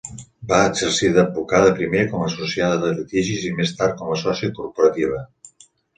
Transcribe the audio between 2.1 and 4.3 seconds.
com a associada de litigis i més tard com a